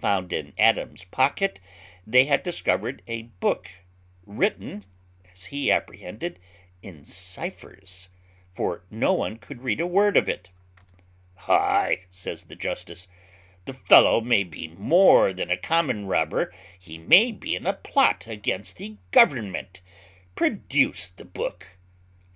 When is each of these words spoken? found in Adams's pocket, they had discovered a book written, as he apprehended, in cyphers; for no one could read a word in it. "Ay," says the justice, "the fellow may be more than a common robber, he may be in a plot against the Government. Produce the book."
found 0.00 0.32
in 0.32 0.52
Adams's 0.58 1.04
pocket, 1.12 1.60
they 2.04 2.24
had 2.24 2.42
discovered 2.42 3.02
a 3.06 3.22
book 3.38 3.70
written, 4.24 4.84
as 5.32 5.44
he 5.44 5.70
apprehended, 5.70 6.40
in 6.82 7.04
cyphers; 7.04 8.08
for 8.52 8.82
no 8.90 9.14
one 9.14 9.36
could 9.36 9.62
read 9.62 9.78
a 9.80 9.86
word 9.86 10.16
in 10.16 10.28
it. 10.28 10.50
"Ay," 11.46 12.00
says 12.10 12.46
the 12.46 12.56
justice, 12.56 13.06
"the 13.64 13.74
fellow 13.74 14.20
may 14.20 14.42
be 14.42 14.66
more 14.66 15.32
than 15.32 15.52
a 15.52 15.56
common 15.56 16.06
robber, 16.06 16.52
he 16.76 16.98
may 16.98 17.30
be 17.30 17.54
in 17.54 17.64
a 17.64 17.72
plot 17.72 18.26
against 18.26 18.78
the 18.78 18.96
Government. 19.12 19.80
Produce 20.34 21.10
the 21.10 21.24
book." 21.24 21.76